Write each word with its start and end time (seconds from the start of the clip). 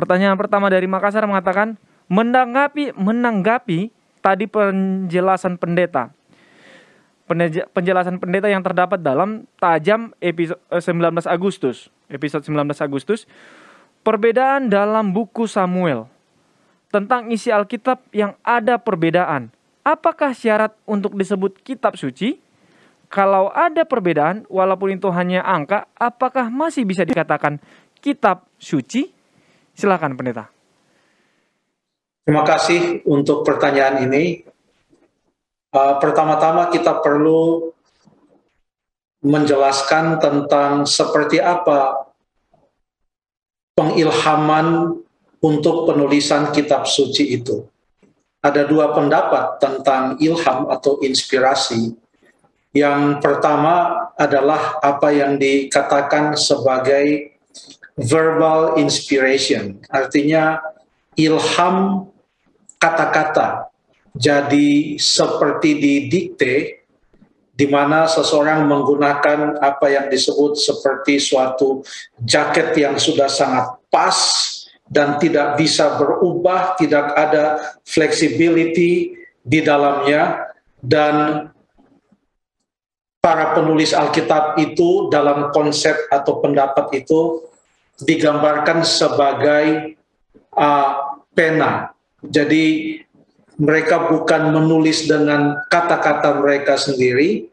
Pertanyaan 0.00 0.40
pertama 0.40 0.72
dari 0.72 0.88
Makassar 0.88 1.28
mengatakan, 1.28 1.76
menanggapi 2.08 2.96
menanggapi 2.96 3.92
tadi 4.24 4.48
penjelasan 4.48 5.60
pendeta. 5.60 6.08
Penjelasan 7.76 8.16
pendeta 8.16 8.48
yang 8.48 8.64
terdapat 8.64 8.96
dalam 9.04 9.44
tajam 9.60 10.16
episode 10.24 10.56
19 10.72 11.20
eh, 11.20 11.28
Agustus, 11.28 11.92
episode 12.08 12.48
19 12.48 12.80
Agustus, 12.80 13.28
perbedaan 14.00 14.72
dalam 14.72 15.12
buku 15.12 15.44
Samuel 15.44 16.08
tentang 16.88 17.28
isi 17.28 17.52
Alkitab 17.52 18.00
yang 18.16 18.40
ada 18.40 18.80
perbedaan. 18.80 19.52
Apakah 19.84 20.32
syarat 20.32 20.72
untuk 20.88 21.12
disebut 21.12 21.60
kitab 21.60 22.00
suci? 22.00 22.40
Kalau 23.12 23.52
ada 23.52 23.84
perbedaan, 23.84 24.48
walaupun 24.48 24.96
itu 24.96 25.12
hanya 25.12 25.44
angka, 25.44 25.84
apakah 26.00 26.48
masih 26.48 26.88
bisa 26.88 27.04
dikatakan 27.04 27.60
kitab 28.00 28.48
suci? 28.56 29.19
Silakan 29.74 30.14
pendeta. 30.18 30.50
Terima 32.24 32.46
kasih 32.46 33.02
untuk 33.08 33.42
pertanyaan 33.42 34.06
ini. 34.06 34.46
Uh, 35.70 35.98
pertama-tama 36.02 36.70
kita 36.70 36.98
perlu 36.98 37.70
menjelaskan 39.22 40.18
tentang 40.18 40.88
seperti 40.88 41.38
apa 41.38 42.10
pengilhaman 43.76 44.98
untuk 45.40 45.88
penulisan 45.88 46.52
kitab 46.52 46.84
suci 46.84 47.40
itu. 47.40 47.64
Ada 48.40 48.64
dua 48.64 48.92
pendapat 48.96 49.60
tentang 49.60 50.16
ilham 50.20 50.68
atau 50.72 51.00
inspirasi. 51.04 51.92
Yang 52.70 53.20
pertama 53.20 54.08
adalah 54.16 54.80
apa 54.80 55.12
yang 55.12 55.36
dikatakan 55.36 56.38
sebagai 56.38 57.36
verbal 58.00 58.80
inspiration, 58.80 59.76
artinya 59.92 60.60
ilham 61.20 62.08
kata-kata 62.80 63.68
jadi 64.16 64.96
seperti 64.96 65.76
didikte 65.76 66.80
di 67.54 67.68
mana 67.68 68.08
seseorang 68.08 68.64
menggunakan 68.64 69.60
apa 69.60 69.86
yang 69.92 70.06
disebut 70.08 70.56
seperti 70.56 71.20
suatu 71.20 71.84
jaket 72.24 72.72
yang 72.80 72.96
sudah 72.96 73.28
sangat 73.28 73.76
pas 73.92 74.16
dan 74.88 75.20
tidak 75.20 75.60
bisa 75.60 76.00
berubah, 76.00 76.74
tidak 76.80 77.12
ada 77.14 77.60
flexibility 77.84 79.12
di 79.44 79.60
dalamnya 79.60 80.50
dan 80.80 81.46
para 83.20 83.52
penulis 83.52 83.92
Alkitab 83.92 84.56
itu 84.56 85.12
dalam 85.12 85.52
konsep 85.52 86.08
atau 86.08 86.40
pendapat 86.40 87.04
itu 87.04 87.49
digambarkan 88.04 88.82
sebagai 88.82 89.96
uh, 90.56 91.20
pena. 91.32 91.92
Jadi 92.20 92.96
mereka 93.60 94.08
bukan 94.08 94.56
menulis 94.56 95.04
dengan 95.04 95.60
kata-kata 95.68 96.40
mereka 96.40 96.80
sendiri, 96.80 97.48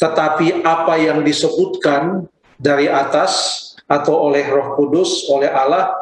tetapi 0.00 0.64
apa 0.64 0.96
yang 0.96 1.20
disebutkan 1.20 2.24
dari 2.56 2.88
atas 2.88 3.58
atau 3.84 4.30
oleh 4.30 4.48
Roh 4.48 4.76
Kudus, 4.76 5.28
oleh 5.28 5.52
Allah, 5.52 5.92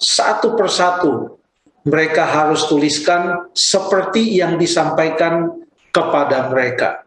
satu 0.00 0.56
persatu 0.56 1.36
mereka 1.82 2.22
harus 2.22 2.64
tuliskan 2.70 3.50
seperti 3.52 4.38
yang 4.38 4.56
disampaikan 4.56 5.64
kepada 5.90 6.48
mereka. 6.48 7.02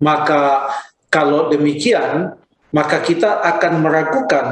Maka 0.00 0.72
kalau 1.12 1.50
demikian, 1.52 2.32
maka 2.70 3.02
kita 3.02 3.42
akan 3.44 3.82
meragukan 3.82 4.46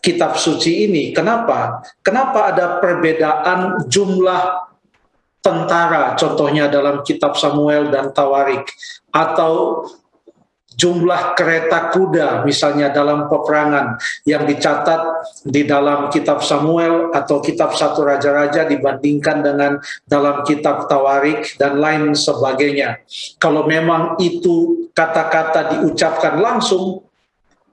kitab 0.00 0.38
suci 0.40 0.88
ini. 0.88 1.12
Kenapa? 1.12 1.82
Kenapa 2.00 2.54
ada 2.54 2.78
perbedaan 2.78 3.84
jumlah 3.90 4.72
tentara, 5.42 6.14
contohnya 6.14 6.70
dalam 6.70 7.02
kitab 7.02 7.34
Samuel 7.34 7.90
dan 7.90 8.14
Tawarik, 8.14 8.70
atau 9.10 9.84
jumlah 10.72 11.36
kereta 11.36 11.92
kuda 11.92 12.48
misalnya 12.48 12.88
dalam 12.88 13.28
peperangan 13.28 14.00
yang 14.24 14.48
dicatat 14.48 15.28
di 15.44 15.68
dalam 15.68 16.08
kitab 16.08 16.40
Samuel 16.40 17.12
atau 17.12 17.44
kitab 17.44 17.76
satu 17.76 18.02
raja-raja 18.08 18.64
dibandingkan 18.64 19.44
dengan 19.44 19.72
dalam 20.08 20.40
kitab 20.48 20.88
Tawarik 20.88 21.60
dan 21.60 21.76
lain 21.76 22.16
sebagainya. 22.16 23.04
Kalau 23.36 23.68
memang 23.68 24.16
itu 24.18 24.88
kata-kata 24.96 25.76
diucapkan 25.76 26.40
langsung, 26.40 27.04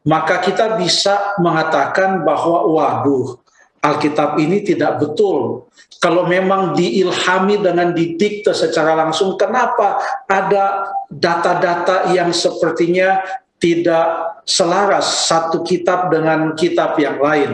maka 0.08 0.40
kita 0.40 0.80
bisa 0.80 1.36
mengatakan 1.40 2.24
bahwa 2.24 2.68
waduh, 2.72 3.40
Alkitab 3.80 4.36
ini 4.40 4.60
tidak 4.64 5.00
betul. 5.00 5.68
Kalau 6.00 6.28
memang 6.28 6.76
diilhami 6.76 7.60
dengan 7.60 7.92
didikte 7.92 8.52
secara 8.56 8.96
langsung, 8.96 9.36
kenapa 9.36 10.00
ada 10.28 10.96
data-data 11.12 12.12
yang 12.12 12.32
sepertinya 12.32 13.20
tidak 13.60 14.40
selaras 14.48 15.28
satu 15.28 15.64
kitab 15.64 16.12
dengan 16.12 16.56
kitab 16.56 16.96
yang 17.00 17.20
lain? 17.20 17.52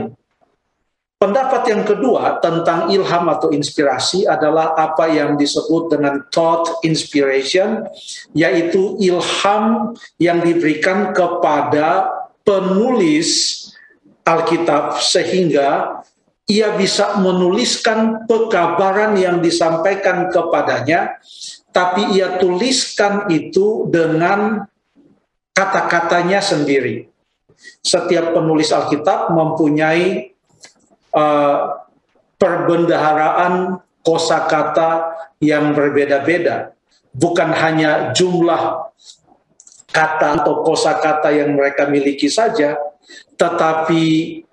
Pendapat 1.16 1.66
yang 1.72 1.81
kedua 1.88 2.38
tentang 2.44 2.91
ilham 2.91 3.25
atau 3.31 3.50
inspirasi 3.50 4.28
adalah 4.29 4.78
apa 4.78 5.09
yang 5.09 5.39
disebut 5.39 5.89
dengan 5.89 6.22
thought 6.29 6.85
inspiration, 6.85 7.88
yaitu 8.35 8.94
ilham 9.01 9.95
yang 10.22 10.44
diberikan 10.44 11.16
kepada 11.16 12.13
penulis 12.45 13.61
Alkitab 14.22 15.01
sehingga 15.01 16.01
ia 16.45 16.78
bisa 16.78 17.17
menuliskan 17.17 18.29
pekabaran 18.29 19.17
yang 19.17 19.41
disampaikan 19.41 20.29
kepadanya, 20.29 21.17
tapi 21.73 22.13
ia 22.13 22.38
tuliskan 22.38 23.25
itu 23.34 23.89
dengan 23.89 24.69
kata-katanya 25.57 26.45
sendiri. 26.45 27.09
Setiap 27.81 28.38
penulis 28.38 28.69
Alkitab 28.69 29.34
mempunyai 29.34 30.38
uh, 31.17 31.81
perbendaharaan 32.38 33.81
kosakata 34.05 35.17
yang 35.41 35.73
berbeda-beda, 35.73 36.78
bukan 37.09 37.50
hanya 37.57 38.13
jumlah 38.13 38.94
kata 39.95 40.44
atau 40.44 40.59
kosakata 40.67 41.31
yang 41.31 41.56
mereka 41.56 41.88
miliki 41.88 42.28
saja, 42.28 42.75
tetapi 43.39 44.44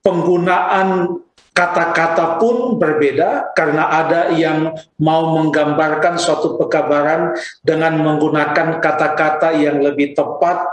penggunaan 0.00 1.20
kata-kata 1.52 2.40
pun 2.40 2.80
berbeda 2.80 3.52
karena 3.52 3.92
ada 3.92 4.32
yang 4.32 4.72
mau 4.96 5.36
menggambarkan 5.36 6.16
suatu 6.16 6.56
pekabaran 6.56 7.36
dengan 7.60 8.00
menggunakan 8.00 8.80
kata-kata 8.80 9.52
yang 9.60 9.84
lebih 9.84 10.16
tepat 10.16 10.64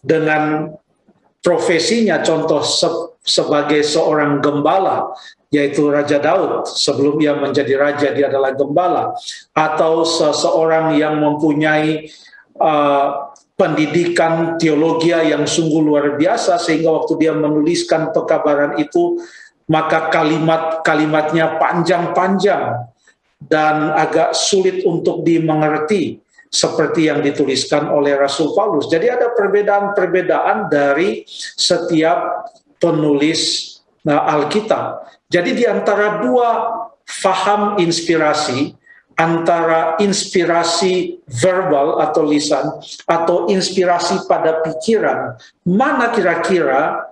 dengan 0.00 0.72
profesinya. 1.44 2.24
Contoh 2.24 2.64
se 2.64 2.88
sebagai 3.20 3.84
seorang 3.84 4.40
gembala 4.40 5.12
yaitu 5.52 5.92
Raja 5.92 6.16
Daud. 6.16 6.64
Sebelum 6.64 7.20
ia 7.20 7.36
menjadi 7.36 7.74
raja 7.76 8.08
dia 8.14 8.32
adalah 8.32 8.56
gembala. 8.56 9.12
Atau 9.52 10.08
seseorang 10.08 10.96
yang 10.96 11.20
mempunyai 11.20 12.08
uh, 12.60 13.32
pendidikan 13.56 14.56
teologi 14.56 15.12
yang 15.12 15.44
sungguh 15.44 15.80
luar 15.84 16.16
biasa 16.16 16.56
sehingga 16.56 16.92
waktu 16.92 17.20
dia 17.20 17.32
menuliskan 17.36 18.12
pekabaran 18.12 18.80
itu 18.80 19.20
maka 19.70 20.08
kalimat-kalimatnya 20.10 21.60
panjang-panjang 21.60 22.90
dan 23.40 23.94
agak 23.94 24.34
sulit 24.36 24.82
untuk 24.84 25.22
dimengerti 25.24 26.20
seperti 26.50 27.06
yang 27.06 27.22
dituliskan 27.22 27.86
oleh 27.86 28.18
Rasul 28.18 28.50
Paulus. 28.58 28.90
Jadi 28.90 29.06
ada 29.06 29.30
perbedaan-perbedaan 29.30 30.66
dari 30.66 31.22
setiap 31.54 32.50
penulis 32.82 33.70
nah, 34.02 34.26
Alkitab. 34.26 35.06
Jadi 35.30 35.62
di 35.62 35.64
antara 35.64 36.18
dua 36.18 36.74
faham 37.06 37.78
inspirasi 37.78 38.74
antara 39.20 40.00
inspirasi 40.00 41.20
verbal 41.28 42.00
atau 42.00 42.24
lisan 42.24 42.80
atau 43.04 43.52
inspirasi 43.52 44.24
pada 44.24 44.64
pikiran, 44.64 45.36
mana 45.68 46.08
kira-kira 46.08 47.04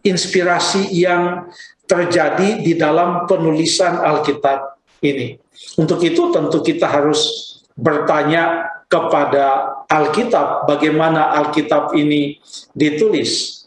inspirasi 0.00 0.88
yang 0.96 1.52
terjadi 1.84 2.64
di 2.64 2.80
dalam 2.80 3.28
penulisan 3.28 4.00
Alkitab 4.00 4.80
ini. 5.04 5.36
Untuk 5.76 6.00
itu 6.00 6.32
tentu 6.32 6.64
kita 6.64 6.88
harus 6.88 7.52
bertanya 7.76 8.64
kepada 8.88 9.76
Alkitab 9.84 10.64
bagaimana 10.64 11.36
Alkitab 11.44 11.92
ini 11.92 12.40
ditulis. 12.72 13.60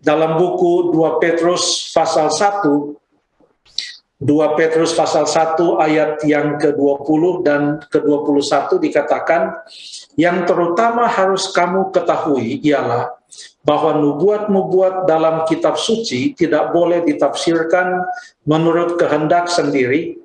Dalam 0.00 0.40
buku 0.40 0.92
2 0.92 1.20
Petrus 1.20 1.92
pasal 1.92 2.32
1 2.32 2.99
2 4.20 4.56
Petrus 4.60 4.92
pasal 4.92 5.24
1 5.24 5.56
ayat 5.80 6.20
yang 6.28 6.60
ke-20 6.60 7.22
dan 7.40 7.80
ke-21 7.88 8.76
dikatakan 8.76 9.64
yang 10.20 10.44
terutama 10.44 11.08
harus 11.08 11.48
kamu 11.56 11.88
ketahui 11.88 12.60
ialah 12.60 13.16
bahwa 13.64 13.96
nubuat-nubuat 13.96 15.08
dalam 15.08 15.48
kitab 15.48 15.80
suci 15.80 16.36
tidak 16.36 16.72
boleh 16.72 17.00
ditafsirkan 17.04 18.04
menurut 18.44 19.00
kehendak 19.00 19.48
sendiri, 19.48 20.20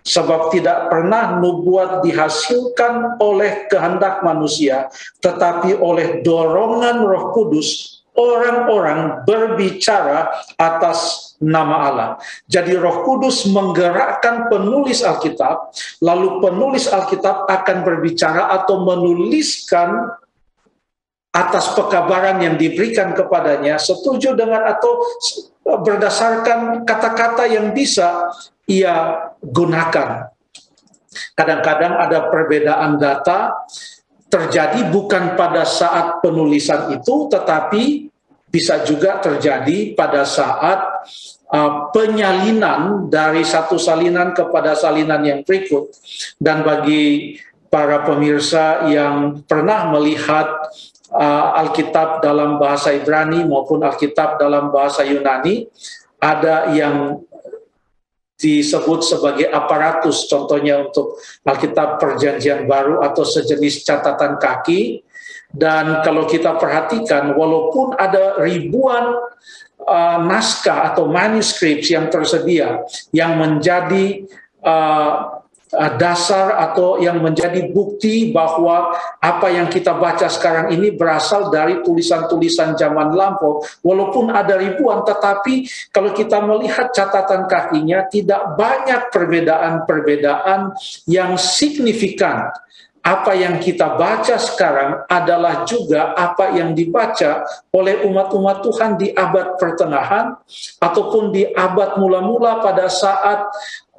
sebab 0.00 0.48
tidak 0.52 0.88
pernah 0.88 1.36
nubuat 1.38 2.00
dihasilkan 2.00 3.20
oleh 3.20 3.68
kehendak 3.68 4.24
manusia, 4.24 4.88
tetapi 5.20 5.76
oleh 5.76 6.24
dorongan 6.24 7.04
Roh 7.04 7.36
Kudus, 7.36 7.99
orang-orang 8.16 9.22
berbicara 9.24 10.30
atas 10.58 11.30
nama 11.40 11.76
Allah. 11.88 12.10
Jadi 12.46 12.76
Roh 12.76 13.02
Kudus 13.06 13.48
menggerakkan 13.48 14.52
penulis 14.52 15.00
Alkitab, 15.00 15.72
lalu 16.04 16.42
penulis 16.44 16.90
Alkitab 16.90 17.48
akan 17.48 17.76
berbicara 17.86 18.52
atau 18.60 18.84
menuliskan 18.84 20.10
atas 21.30 21.70
pekabaran 21.78 22.42
yang 22.42 22.58
diberikan 22.58 23.14
kepadanya 23.14 23.78
setuju 23.78 24.34
dengan 24.34 24.66
atau 24.66 24.98
berdasarkan 25.62 26.82
kata-kata 26.82 27.46
yang 27.46 27.70
bisa 27.70 28.34
ia 28.66 29.30
gunakan. 29.38 30.26
Kadang-kadang 31.38 31.94
ada 31.98 32.30
perbedaan 32.30 32.98
data 32.98 33.54
terjadi 34.30 34.88
bukan 34.94 35.34
pada 35.34 35.66
saat 35.66 36.22
penulisan 36.22 36.94
itu 36.94 37.26
tetapi 37.26 38.08
bisa 38.50 38.82
juga 38.82 39.18
terjadi 39.22 39.94
pada 39.94 40.26
saat 40.26 41.06
uh, 41.50 41.90
penyalinan 41.94 43.06
dari 43.06 43.46
satu 43.46 43.78
salinan 43.78 44.34
kepada 44.34 44.74
salinan 44.74 45.22
yang 45.22 45.40
berikut. 45.46 45.94
Dan 46.38 46.66
bagi 46.66 47.38
para 47.70 48.02
pemirsa 48.02 48.90
yang 48.90 49.46
pernah 49.46 49.86
melihat 49.94 50.50
uh, 51.14 51.62
Alkitab 51.62 52.22
dalam 52.22 52.58
bahasa 52.58 52.90
Ibrani 52.90 53.46
maupun 53.46 53.86
Alkitab 53.86 54.42
dalam 54.42 54.74
bahasa 54.74 55.06
Yunani 55.06 55.70
ada 56.18 56.74
yang 56.74 57.22
disebut 58.40 59.04
sebagai 59.04 59.46
aparatus 59.52 60.24
contohnya 60.26 60.88
untuk 60.88 61.20
Alkitab 61.44 62.00
Perjanjian 62.00 62.64
Baru 62.64 63.04
atau 63.04 63.22
sejenis 63.22 63.84
catatan 63.84 64.40
kaki. 64.40 65.04
Dan 65.50 66.00
kalau 66.06 66.30
kita 66.30 66.54
perhatikan 66.56 67.34
walaupun 67.34 67.98
ada 67.98 68.38
ribuan 68.38 69.18
uh, 69.82 70.18
naskah 70.22 70.94
atau 70.94 71.10
manuskrip 71.10 71.82
yang 71.82 72.06
tersedia 72.06 72.86
yang 73.10 73.34
menjadi 73.34 74.30
uh, 74.62 75.39
dasar 75.70 76.58
atau 76.58 76.98
yang 76.98 77.22
menjadi 77.22 77.70
bukti 77.70 78.34
bahwa 78.34 78.90
apa 79.22 79.48
yang 79.54 79.70
kita 79.70 79.94
baca 79.94 80.26
sekarang 80.26 80.74
ini 80.74 80.90
berasal 80.90 81.48
dari 81.48 81.78
tulisan-tulisan 81.86 82.74
zaman 82.74 83.14
lampau. 83.14 83.62
Walaupun 83.86 84.34
ada 84.34 84.58
ribuan, 84.58 85.06
tetapi 85.06 85.66
kalau 85.94 86.10
kita 86.10 86.42
melihat 86.42 86.90
catatan 86.90 87.46
kakinya, 87.46 88.06
tidak 88.10 88.58
banyak 88.58 89.14
perbedaan-perbedaan 89.14 90.74
yang 91.06 91.38
signifikan 91.38 92.50
apa 93.00 93.32
yang 93.32 93.56
kita 93.56 93.96
baca 93.96 94.36
sekarang 94.36 95.08
adalah 95.08 95.64
juga 95.64 96.12
apa 96.12 96.52
yang 96.52 96.76
dibaca 96.76 97.48
oleh 97.72 98.04
umat-umat 98.04 98.60
Tuhan 98.60 99.00
di 99.00 99.08
abad 99.16 99.56
pertengahan 99.56 100.36
ataupun 100.76 101.32
di 101.32 101.48
abad 101.48 101.96
mula-mula 101.96 102.60
pada 102.60 102.92
saat 102.92 103.48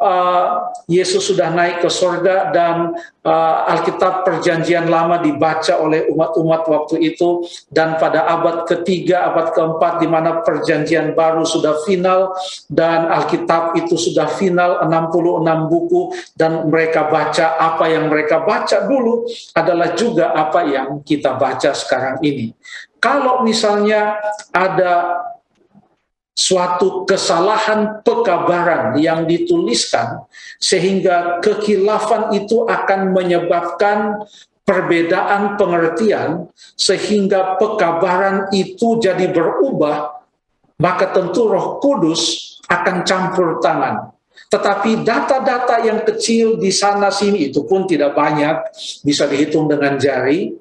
uh, 0.02 0.74
Yesus 0.90 1.30
sudah 1.30 1.54
naik 1.54 1.86
ke 1.86 1.90
sorga 1.94 2.50
dan 2.50 2.98
uh, 3.22 3.72
Alkitab 3.72 4.26
Perjanjian 4.26 4.90
Lama 4.90 5.22
dibaca 5.22 5.78
oleh 5.78 6.10
umat-umat 6.10 6.66
waktu 6.66 7.14
itu 7.14 7.46
dan 7.70 8.02
pada 8.02 8.26
abad 8.26 8.66
ketiga, 8.66 9.30
abad 9.30 9.54
keempat 9.54 10.02
di 10.02 10.08
mana 10.10 10.42
Perjanjian 10.42 11.14
Baru 11.14 11.46
sudah 11.46 11.86
final 11.86 12.34
dan 12.68 13.08
Alkitab 13.14 13.78
itu 13.78 13.96
sudah 13.96 14.28
final 14.36 14.82
66 14.90 15.72
buku 15.72 16.02
dan 16.34 16.68
mereka 16.68 17.08
baca 17.08 17.62
apa 17.62 17.86
yang 17.88 18.10
mereka 18.10 18.42
baca 18.42 18.90
dulu 18.90 19.30
adalah 19.54 19.94
juga 19.94 20.34
apa 20.34 20.66
yang 20.66 21.06
kita 21.06 21.38
baca 21.38 21.72
sekarang 21.78 22.18
ini. 22.26 22.52
Kalau 23.02 23.42
misalnya 23.42 24.22
ada 24.54 25.26
suatu 26.32 27.04
kesalahan 27.04 28.02
pekabaran 28.02 28.96
yang 28.98 29.28
dituliskan 29.28 30.24
sehingga 30.58 31.44
kekilafan 31.44 32.32
itu 32.34 32.64
akan 32.66 33.12
menyebabkan 33.12 34.24
perbedaan 34.64 35.60
pengertian 35.60 36.48
sehingga 36.80 37.60
pekabaran 37.60 38.48
itu 38.56 39.02
jadi 39.04 39.28
berubah 39.28 40.22
maka 40.82 41.14
tentu 41.14 41.46
Roh 41.46 41.78
Kudus 41.78 42.56
akan 42.66 43.06
campur 43.06 43.62
tangan. 43.62 44.10
Tetapi 44.52 45.06
data-data 45.06 45.80
yang 45.86 46.04
kecil 46.04 46.60
di 46.60 46.74
sana 46.74 47.08
sini 47.08 47.54
itu 47.54 47.64
pun 47.64 47.88
tidak 47.88 48.18
banyak 48.18 48.68
bisa 49.06 49.30
dihitung 49.30 49.70
dengan 49.70 49.96
jari 49.96 50.52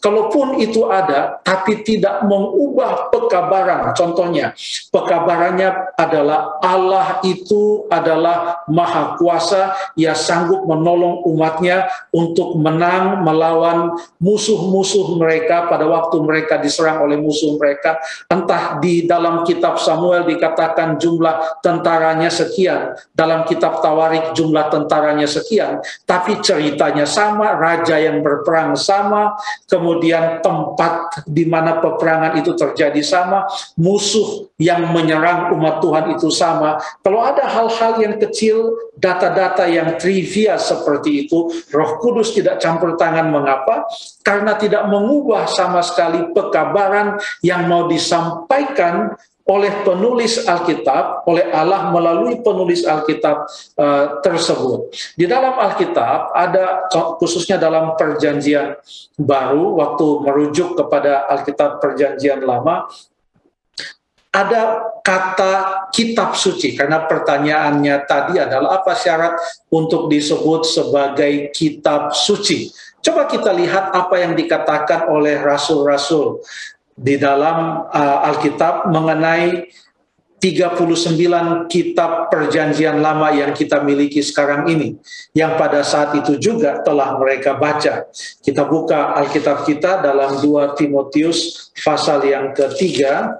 Kalaupun 0.00 0.56
itu 0.56 0.88
ada, 0.88 1.44
tapi 1.44 1.84
tidak 1.84 2.24
mengubah 2.24 3.12
pekabaran. 3.12 3.92
Contohnya, 3.92 4.56
pekabarannya 4.88 5.92
adalah 5.92 6.56
Allah 6.64 7.20
itu 7.20 7.84
adalah 7.92 8.64
maha 8.64 9.20
kuasa, 9.20 9.76
ia 10.00 10.16
sanggup 10.16 10.64
menolong 10.64 11.20
umatnya 11.28 11.92
untuk 12.16 12.56
menang 12.56 13.20
melawan 13.20 13.92
musuh-musuh 14.16 15.20
mereka 15.20 15.68
pada 15.68 15.84
waktu 15.84 16.16
mereka 16.24 16.56
diserang 16.56 17.04
oleh 17.04 17.20
musuh 17.20 17.60
mereka. 17.60 18.00
Entah 18.32 18.80
di 18.80 19.04
dalam 19.04 19.44
kitab 19.44 19.76
Samuel 19.76 20.24
dikatakan 20.24 20.96
jumlah 20.96 21.60
tentaranya 21.60 22.32
sekian, 22.32 22.96
dalam 23.12 23.44
kitab 23.44 23.84
Tawarik 23.84 24.32
jumlah 24.32 24.72
tentaranya 24.72 25.28
sekian, 25.28 25.84
tapi 26.08 26.40
ceritanya 26.40 27.04
sama, 27.04 27.52
raja 27.60 28.00
yang 28.00 28.24
berperang 28.24 28.72
sama, 28.80 29.36
kemudian 29.68 29.89
tempat 30.44 31.24
di 31.26 31.48
mana 31.48 31.82
peperangan 31.82 32.38
itu 32.38 32.54
terjadi 32.54 33.02
sama, 33.02 33.50
musuh 33.74 34.46
yang 34.60 34.92
menyerang 34.94 35.50
umat 35.56 35.80
Tuhan 35.82 36.14
itu 36.14 36.28
sama. 36.30 36.78
Kalau 37.00 37.24
ada 37.24 37.48
hal-hal 37.48 37.98
yang 37.98 38.14
kecil, 38.20 38.76
data-data 39.00 39.64
yang 39.66 39.96
trivia 39.96 40.60
seperti 40.60 41.26
itu, 41.26 41.48
Roh 41.72 41.98
Kudus 41.98 42.36
tidak 42.36 42.60
campur 42.60 42.94
tangan. 43.00 43.32
Mengapa? 43.32 43.88
Karena 44.20 44.54
tidak 44.60 44.84
mengubah 44.86 45.48
sama 45.48 45.80
sekali 45.80 46.28
pekabaran 46.36 47.16
yang 47.40 47.64
mau 47.66 47.88
disampaikan 47.88 49.16
oleh 49.50 49.82
penulis 49.82 50.46
Alkitab, 50.46 51.26
oleh 51.26 51.50
Allah 51.50 51.90
melalui 51.90 52.38
penulis 52.38 52.86
Alkitab 52.86 53.50
uh, 53.74 54.22
tersebut. 54.22 54.94
Di 55.18 55.26
dalam 55.26 55.58
Alkitab 55.58 56.30
ada 56.30 56.86
khususnya 57.18 57.58
dalam 57.58 57.98
perjanjian 57.98 58.78
baru 59.18 59.74
waktu 59.82 60.06
merujuk 60.22 60.78
kepada 60.78 61.26
Alkitab 61.26 61.82
perjanjian 61.82 62.46
lama 62.46 62.86
ada 64.30 64.86
kata 65.02 65.90
kitab 65.90 66.38
suci 66.38 66.78
karena 66.78 67.02
pertanyaannya 67.02 68.06
tadi 68.06 68.38
adalah 68.38 68.78
apa 68.78 68.94
syarat 68.94 69.34
untuk 69.74 70.06
disebut 70.06 70.62
sebagai 70.62 71.50
kitab 71.50 72.14
suci. 72.14 72.70
Coba 73.02 73.26
kita 73.26 73.50
lihat 73.50 73.90
apa 73.90 74.22
yang 74.22 74.38
dikatakan 74.38 75.10
oleh 75.10 75.42
rasul-rasul 75.42 76.38
di 77.00 77.16
dalam 77.16 77.88
uh, 77.88 78.28
Alkitab 78.28 78.92
mengenai 78.92 79.72
39 80.40 81.68
kitab 81.68 82.32
perjanjian 82.32 83.04
lama 83.04 83.28
yang 83.28 83.52
kita 83.52 83.84
miliki 83.84 84.24
sekarang 84.24 84.64
ini 84.72 84.96
yang 85.36 85.60
pada 85.60 85.84
saat 85.84 86.16
itu 86.16 86.40
juga 86.40 86.80
telah 86.80 87.20
mereka 87.20 87.60
baca. 87.60 88.08
Kita 88.40 88.64
buka 88.64 89.20
Alkitab 89.20 89.68
kita 89.68 90.00
dalam 90.00 90.40
2 90.40 90.80
Timotius 90.80 91.68
pasal 91.84 92.24
yang 92.24 92.56
ketiga 92.56 93.36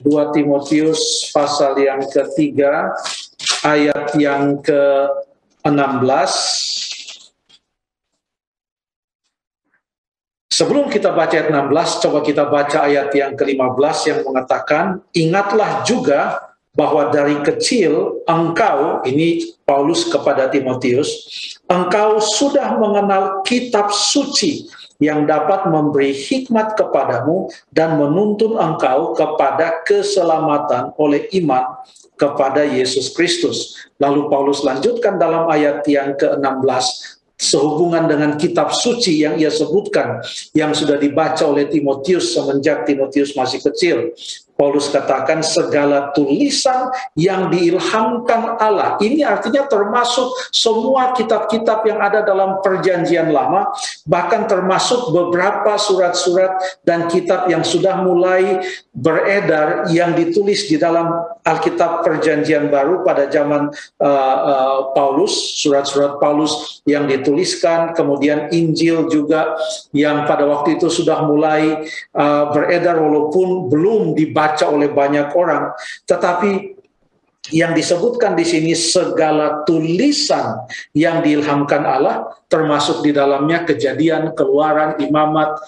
2 0.00 0.32
Timotius 0.32 1.28
pasal 1.28 1.76
yang 1.76 2.00
ketiga 2.08 2.88
ayat 3.60 4.16
yang 4.16 4.64
ke-16 4.64 6.32
Sebelum 10.52 10.92
kita 10.92 11.16
baca 11.16 11.32
ayat 11.32 11.48
16, 11.48 12.04
coba 12.04 12.18
kita 12.20 12.44
baca 12.44 12.84
ayat 12.84 13.08
yang 13.16 13.32
ke-15 13.40 13.96
yang 14.04 14.20
mengatakan, 14.20 15.00
Ingatlah 15.16 15.80
juga 15.80 16.52
bahwa 16.76 17.08
dari 17.08 17.40
kecil 17.40 18.20
engkau, 18.28 19.00
ini 19.08 19.56
Paulus 19.64 20.04
kepada 20.12 20.52
Timotius, 20.52 21.08
engkau 21.72 22.20
sudah 22.20 22.76
mengenal 22.76 23.40
kitab 23.48 23.88
suci 23.96 24.68
yang 25.00 25.24
dapat 25.24 25.72
memberi 25.72 26.12
hikmat 26.12 26.76
kepadamu 26.76 27.48
dan 27.72 27.96
menuntun 27.96 28.60
engkau 28.60 29.16
kepada 29.16 29.80
keselamatan 29.88 30.92
oleh 31.00 31.32
iman 31.40 31.64
kepada 32.20 32.60
Yesus 32.62 33.10
Kristus. 33.16 33.88
Lalu 33.96 34.28
Paulus 34.28 34.60
lanjutkan 34.60 35.16
dalam 35.16 35.48
ayat 35.48 35.80
yang 35.88 36.12
ke-16, 36.20 36.84
sehubungan 37.42 38.06
dengan 38.06 38.38
kitab 38.38 38.70
suci 38.70 39.26
yang 39.26 39.34
ia 39.34 39.50
sebutkan 39.50 40.22
yang 40.54 40.70
sudah 40.70 40.94
dibaca 40.94 41.42
oleh 41.42 41.66
Timotius 41.66 42.38
semenjak 42.38 42.86
Timotius 42.86 43.34
masih 43.34 43.58
kecil. 43.58 44.14
Paulus 44.62 44.92
katakan 44.94 45.42
segala 45.42 46.14
tulisan 46.14 46.92
yang 47.18 47.50
diilhamkan 47.50 48.62
Allah. 48.62 48.94
Ini 49.02 49.26
artinya 49.26 49.66
termasuk 49.66 50.30
semua 50.54 51.10
kitab-kitab 51.18 51.82
yang 51.82 51.98
ada 51.98 52.22
dalam 52.22 52.62
perjanjian 52.62 53.34
lama, 53.34 53.74
bahkan 54.06 54.46
termasuk 54.46 55.10
beberapa 55.10 55.74
surat-surat 55.80 56.62
dan 56.86 57.10
kitab 57.10 57.50
yang 57.50 57.66
sudah 57.66 58.06
mulai 58.06 58.62
beredar 58.94 59.90
yang 59.90 60.14
ditulis 60.14 60.70
di 60.70 60.78
dalam 60.78 61.10
Alkitab 61.42 62.06
perjanjian 62.06 62.70
baru 62.70 63.02
pada 63.02 63.26
zaman 63.26 63.66
uh, 63.98 64.38
uh, 64.46 64.78
Paulus, 64.94 65.58
surat-surat 65.58 66.22
Paulus 66.22 66.82
yang 66.86 67.10
dituliskan, 67.10 67.98
kemudian 67.98 68.46
Injil 68.54 69.10
juga 69.10 69.58
yang 69.90 70.22
pada 70.30 70.46
waktu 70.46 70.78
itu 70.78 70.86
sudah 70.86 71.26
mulai 71.26 71.82
uh, 72.14 72.44
beredar 72.54 73.02
walaupun 73.02 73.66
belum 73.66 74.14
dibaca 74.14 74.70
oleh 74.70 74.94
banyak 74.94 75.34
orang, 75.34 75.74
tetapi 76.06 76.78
yang 77.50 77.74
disebutkan 77.74 78.38
di 78.38 78.46
sini 78.46 78.70
segala 78.70 79.66
tulisan 79.66 80.62
yang 80.94 81.26
diilhamkan 81.26 81.82
Allah 81.82 82.30
termasuk 82.46 83.02
di 83.02 83.10
dalamnya 83.10 83.66
kejadian, 83.66 84.30
keluaran, 84.38 84.94
imamat, 85.02 85.58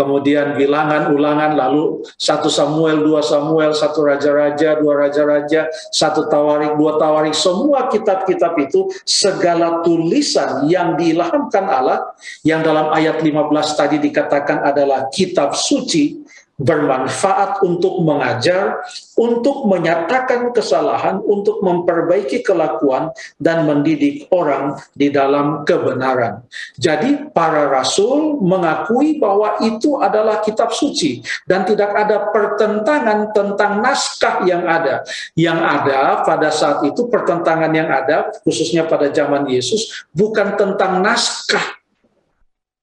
kemudian 0.00 0.56
bilangan, 0.56 1.12
ulangan, 1.12 1.52
lalu 1.52 2.00
satu 2.16 2.48
Samuel, 2.48 3.04
dua 3.04 3.20
Samuel, 3.20 3.76
satu 3.76 4.00
Raja-Raja, 4.08 4.80
dua 4.80 4.96
Raja-Raja, 4.96 5.68
satu 5.92 6.24
Tawarik, 6.32 6.80
dua 6.80 6.96
Tawarik, 6.96 7.36
semua 7.36 7.92
kitab-kitab 7.92 8.56
itu 8.56 8.88
segala 9.04 9.84
tulisan 9.84 10.64
yang 10.72 10.96
diilhamkan 10.96 11.68
Allah 11.68 12.16
yang 12.48 12.64
dalam 12.64 12.88
ayat 12.96 13.20
15 13.20 13.52
tadi 13.76 14.00
dikatakan 14.00 14.64
adalah 14.64 15.12
kitab 15.12 15.52
suci 15.52 16.24
bermanfaat 16.60 17.64
untuk 17.64 18.04
mengajar, 18.04 18.84
untuk 19.16 19.64
menyatakan 19.64 20.52
kesalahan, 20.52 21.16
untuk 21.24 21.64
memperbaiki 21.64 22.44
kelakuan, 22.44 23.08
dan 23.40 23.64
mendidik 23.64 24.28
orang 24.28 24.76
di 24.92 25.08
dalam 25.08 25.64
kebenaran. 25.64 26.44
Jadi, 26.76 27.32
para 27.32 27.72
rasul 27.72 28.36
mengakui 28.44 29.16
bahwa 29.16 29.56
itu 29.64 29.96
adalah 30.04 30.44
kitab 30.44 30.76
suci, 30.76 31.24
dan 31.48 31.64
tidak 31.64 31.96
ada 31.96 32.28
pertentangan 32.28 33.32
tentang 33.32 33.80
naskah 33.80 34.44
yang 34.44 34.68
ada. 34.68 35.00
Yang 35.32 35.58
ada 35.64 36.00
pada 36.28 36.52
saat 36.52 36.84
itu, 36.84 37.08
pertentangan 37.08 37.72
yang 37.72 37.88
ada, 37.88 38.28
khususnya 38.44 38.84
pada 38.84 39.08
zaman 39.08 39.48
Yesus, 39.48 40.04
bukan 40.12 40.60
tentang 40.60 41.00
naskah 41.00 41.79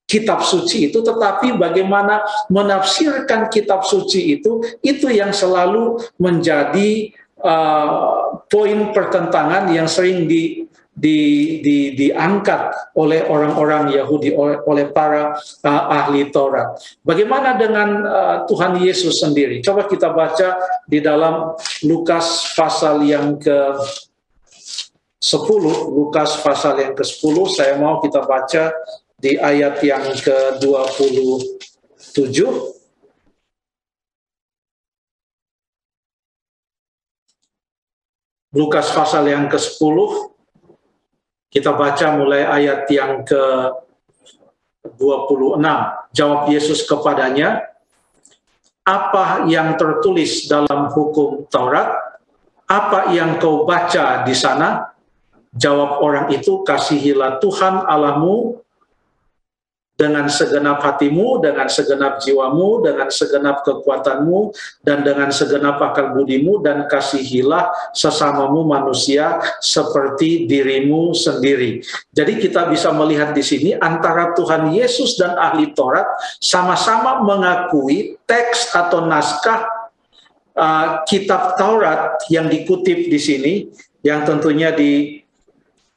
kitab 0.08 0.40
suci 0.40 0.88
itu, 0.88 1.04
tetapi 1.04 1.60
bagaimana 1.60 2.24
menafsirkan 2.48 3.52
kitab 3.52 3.84
suci 3.84 4.40
itu, 4.40 4.64
itu 4.80 5.12
yang 5.12 5.36
selalu 5.36 6.00
menjadi 6.16 7.12
uh, 7.44 8.40
poin 8.48 8.96
pertentangan 8.96 9.68
yang 9.68 9.86
sering 9.92 10.24
di, 10.24 10.64
di, 10.96 11.20
di, 11.60 11.78
diangkat 11.94 12.96
oleh 12.96 13.28
orang-orang 13.28 13.92
Yahudi, 13.92 14.32
oleh, 14.32 14.58
oleh 14.64 14.86
para 14.96 15.36
uh, 15.68 15.84
ahli 15.92 16.32
Taurat. 16.32 16.80
Bagaimana 17.04 17.60
dengan 17.60 17.90
uh, 18.08 18.38
Tuhan 18.48 18.80
Yesus 18.80 19.20
sendiri? 19.20 19.60
Coba 19.60 19.92
kita 19.92 20.16
baca 20.16 20.56
di 20.88 21.04
dalam 21.04 21.52
Lukas 21.84 22.56
pasal 22.56 23.04
yang 23.04 23.36
ke 23.36 23.76
10, 25.20 25.44
Lukas 25.92 26.40
pasal 26.40 26.80
yang 26.80 26.94
ke-10, 26.96 27.36
saya 27.52 27.76
mau 27.76 28.00
kita 28.00 28.24
baca 28.24 28.72
di 29.18 29.34
ayat 29.34 29.82
yang 29.82 30.14
ke-27 30.14 32.38
Lukas 38.54 38.94
pasal 38.94 39.26
yang 39.26 39.50
ke-10 39.50 39.98
kita 41.50 41.74
baca 41.74 42.14
mulai 42.14 42.46
ayat 42.46 42.86
yang 42.94 43.26
ke-26 43.26 45.66
jawab 46.14 46.54
Yesus 46.54 46.86
kepadanya 46.86 47.66
apa 48.86 49.50
yang 49.50 49.74
tertulis 49.76 50.48
dalam 50.48 50.88
hukum 50.94 51.44
Taurat? 51.52 51.92
Apa 52.70 53.12
yang 53.12 53.36
kau 53.36 53.68
baca 53.68 54.24
di 54.24 54.32
sana? 54.32 54.96
Jawab 55.52 56.00
orang 56.00 56.32
itu 56.32 56.64
kasihilah 56.64 57.44
Tuhan 57.44 57.84
Allahmu 57.84 58.64
dengan 59.98 60.30
segenap 60.30 60.78
hatimu, 60.86 61.42
dengan 61.42 61.66
segenap 61.66 62.22
jiwamu, 62.22 62.86
dengan 62.86 63.10
segenap 63.10 63.66
kekuatanmu, 63.66 64.54
dan 64.86 65.02
dengan 65.02 65.34
segenap 65.34 65.82
akal 65.82 66.14
budimu, 66.14 66.62
dan 66.62 66.86
kasihilah 66.86 67.74
sesamamu 67.98 68.62
manusia 68.62 69.42
seperti 69.58 70.46
dirimu 70.46 71.18
sendiri. 71.18 71.82
Jadi 72.14 72.38
kita 72.38 72.70
bisa 72.70 72.94
melihat 72.94 73.34
di 73.34 73.42
sini 73.42 73.74
antara 73.74 74.38
Tuhan 74.38 74.70
Yesus 74.70 75.18
dan 75.18 75.34
ahli 75.34 75.74
Taurat 75.74 76.06
sama-sama 76.38 77.26
mengakui 77.26 78.22
teks 78.30 78.78
atau 78.78 79.02
naskah 79.10 79.66
uh, 80.54 81.02
kitab 81.10 81.58
Taurat 81.58 82.22
yang 82.30 82.46
dikutip 82.46 83.10
di 83.10 83.18
sini, 83.18 83.54
yang 84.06 84.30
tentunya 84.30 84.70
di 84.70 85.26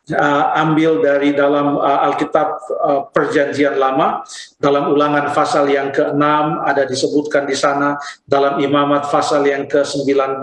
uh, 0.08 0.44
ambil 0.56 1.04
dari 1.04 1.36
dalam 1.36 1.76
uh, 1.76 2.06
Alkitab 2.10 2.48
uh, 2.80 3.00
Perjanjian 3.12 3.76
Lama. 3.76 4.24
Dalam 4.56 4.90
Ulangan 4.90 5.30
pasal 5.36 5.68
yang 5.68 5.92
ke-6 5.92 6.24
ada 6.64 6.82
disebutkan 6.88 7.44
di 7.44 7.56
sana. 7.56 8.00
Dalam 8.24 8.58
Imamat 8.58 9.12
pasal 9.12 9.44
yang 9.44 9.68
ke-19 9.68 10.40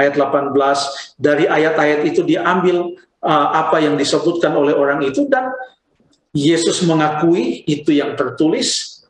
ayat 0.00 0.14
18 0.16 0.54
dari 1.20 1.44
ayat-ayat 1.44 2.00
itu 2.08 2.24
diambil 2.24 2.96
uh, 3.22 3.48
apa 3.52 3.84
yang 3.84 3.94
disebutkan 4.00 4.56
oleh 4.56 4.72
orang 4.72 5.04
itu. 5.04 5.28
Dan 5.28 5.52
Yesus 6.36 6.84
mengakui 6.84 7.64
itu 7.64 7.92
yang 7.92 8.16
tertulis. 8.16 9.00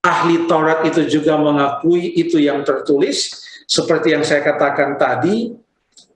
Ahli 0.00 0.48
Taurat 0.48 0.80
itu 0.88 1.04
juga 1.06 1.36
mengakui 1.36 2.16
itu 2.16 2.40
yang 2.40 2.64
tertulis. 2.64 3.36
Seperti 3.70 4.16
yang 4.16 4.26
saya 4.26 4.42
katakan 4.42 4.98
tadi 4.98 5.54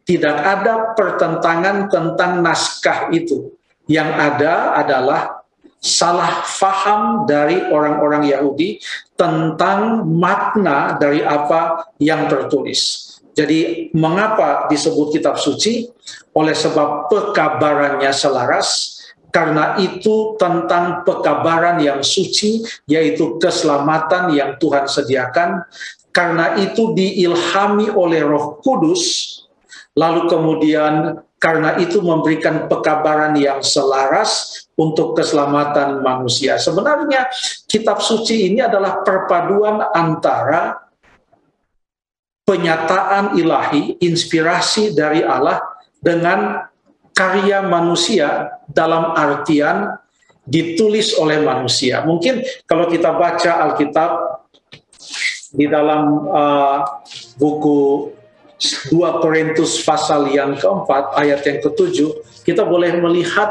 tidak 0.05 0.37
ada 0.41 0.93
pertentangan 0.93 1.89
tentang 1.89 2.45
naskah 2.45 3.09
itu. 3.13 3.53
Yang 3.85 4.11
ada 4.17 4.55
adalah 4.81 5.45
salah 5.85 6.41
faham 6.49 7.29
dari 7.29 7.61
orang-orang 7.69 8.25
Yahudi 8.33 8.81
tentang 9.17 10.09
makna 10.09 10.97
dari 10.97 11.21
apa 11.21 11.93
yang 12.01 12.25
tertulis. 12.25 13.13
Jadi 13.37 13.91
mengapa 13.93 14.71
disebut 14.71 15.13
kitab 15.13 15.37
suci? 15.37 15.91
Oleh 16.33 16.55
sebab 16.55 17.11
pekabarannya 17.11 18.11
selaras, 18.15 18.95
karena 19.35 19.75
itu 19.83 20.39
tentang 20.39 21.03
pekabaran 21.03 21.83
yang 21.83 22.07
suci, 22.07 22.63
yaitu 22.87 23.35
keselamatan 23.43 24.31
yang 24.31 24.55
Tuhan 24.63 24.87
sediakan. 24.87 25.67
Karena 26.15 26.55
itu 26.63 26.95
diilhami 26.95 27.91
oleh 27.91 28.23
Roh 28.23 28.63
Kudus, 28.63 29.03
lalu 29.95 30.27
kemudian 30.27 31.23
karena 31.39 31.77
itu 31.77 32.01
memberikan 32.01 32.67
pekabaran 32.73 33.37
yang 33.37 33.61
selaras 33.61 34.65
untuk 34.75 35.13
keselamatan 35.13 36.01
manusia. 36.01 36.57
Sebenarnya 36.57 37.29
kitab 37.69 38.01
suci 38.01 38.49
ini 38.49 38.65
adalah 38.65 39.05
perpaduan 39.05 39.93
antara 39.93 40.85
penyataan 42.49 43.37
ilahi, 43.37 44.01
inspirasi 44.01 44.97
dari 44.97 45.21
Allah 45.21 45.61
dengan 46.01 46.65
karya 47.13 47.63
manusia 47.65 48.61
dalam 48.69 49.13
artian 49.13 50.01
ditulis 50.45 51.17
oleh 51.17 51.41
manusia. 51.41 52.05
Mungkin 52.05 52.41
kalau 52.69 52.89
kita 52.89 53.17
baca 53.17 53.69
Alkitab 53.69 54.11
di 55.55 55.69
dalam 55.71 56.29
uh, 56.29 56.79
buku 57.39 58.13
2 58.61 59.23
Korintus 59.23 59.83
pasal 59.83 60.31
yang 60.31 60.55
keempat 60.55 61.19
ayat 61.19 61.43
yang 61.43 61.59
ketujuh 61.59 62.11
kita 62.47 62.63
boleh 62.63 62.95
melihat 63.03 63.51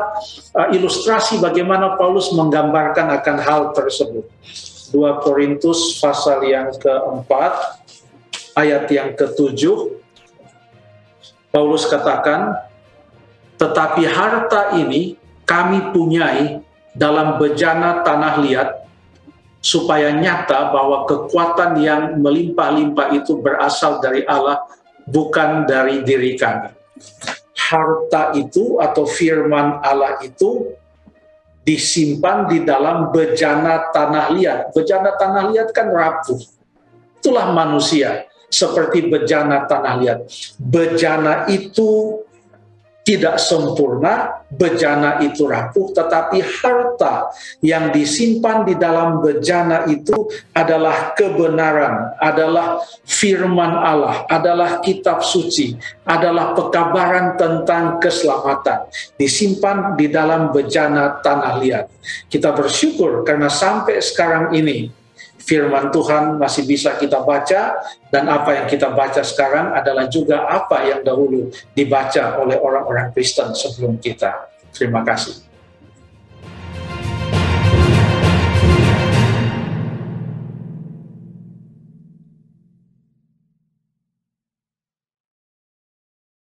uh, 0.56 0.70
ilustrasi 0.72 1.44
bagaimana 1.44 2.00
Paulus 2.00 2.32
menggambarkan 2.32 3.12
akan 3.20 3.38
hal 3.42 3.62
tersebut. 3.76 4.24
2 4.96 5.24
Korintus 5.26 6.00
pasal 6.00 6.46
yang 6.48 6.72
keempat 6.78 7.84
ayat 8.56 8.86
yang 8.94 9.18
ketujuh 9.18 9.98
Paulus 11.50 11.90
katakan 11.90 12.54
tetapi 13.58 14.06
harta 14.08 14.78
ini 14.78 15.18
kami 15.44 15.92
punyai 15.92 16.62
dalam 16.94 17.42
bejana 17.42 18.06
tanah 18.06 18.42
liat 18.46 18.70
supaya 19.64 20.14
nyata 20.14 20.70
bahwa 20.70 21.08
kekuatan 21.10 21.80
yang 21.82 22.20
melimpah-limpah 22.20 23.16
itu 23.16 23.40
berasal 23.40 24.04
dari 24.04 24.22
Allah 24.28 24.62
bukan 25.08 25.68
dari 25.68 26.02
diri 26.04 26.36
kami. 26.40 26.72
Harta 27.54 28.36
itu 28.36 28.78
atau 28.78 29.08
firman 29.08 29.82
Allah 29.82 30.20
itu 30.22 30.74
disimpan 31.64 32.48
di 32.48 32.64
dalam 32.64 33.10
bejana 33.10 33.90
tanah 33.92 34.36
liat. 34.36 34.60
Bejana 34.76 35.16
tanah 35.16 35.44
liat 35.52 35.70
kan 35.72 35.90
rapuh. 35.90 36.40
Itulah 37.24 37.56
manusia 37.56 38.28
seperti 38.52 39.08
bejana 39.08 39.64
tanah 39.66 39.94
liat. 40.00 40.20
Bejana 40.60 41.48
itu 41.48 42.23
tidak 43.04 43.36
sempurna, 43.36 44.48
bejana 44.48 45.20
itu 45.20 45.44
rapuh, 45.44 45.92
tetapi 45.92 46.40
harta 46.40 47.28
yang 47.60 47.92
disimpan 47.92 48.64
di 48.64 48.80
dalam 48.80 49.20
bejana 49.20 49.84
itu 49.92 50.32
adalah 50.56 51.12
kebenaran, 51.12 52.16
adalah 52.24 52.80
firman 53.04 53.76
Allah, 53.76 54.24
adalah 54.32 54.80
kitab 54.80 55.20
suci, 55.20 55.76
adalah 56.08 56.56
pekabaran 56.56 57.36
tentang 57.36 58.00
keselamatan, 58.00 58.88
disimpan 59.20 60.00
di 60.00 60.08
dalam 60.08 60.56
bejana 60.56 61.20
tanah 61.20 61.60
liat. 61.60 61.86
Kita 62.32 62.56
bersyukur 62.56 63.28
karena 63.28 63.52
sampai 63.52 64.00
sekarang 64.00 64.56
ini 64.56 65.03
firman 65.44 65.92
Tuhan 65.92 66.40
masih 66.40 66.64
bisa 66.64 66.96
kita 66.96 67.20
baca 67.22 67.76
dan 68.08 68.24
apa 68.32 68.56
yang 68.56 68.66
kita 68.66 68.92
baca 68.96 69.22
sekarang 69.22 69.76
adalah 69.76 70.08
juga 70.08 70.48
apa 70.48 70.88
yang 70.88 71.04
dahulu 71.04 71.52
dibaca 71.76 72.40
oleh 72.40 72.56
orang-orang 72.56 73.12
Kristen 73.12 73.52
sebelum 73.52 74.00
kita. 74.00 74.48
Terima 74.72 75.04
kasih. 75.04 75.53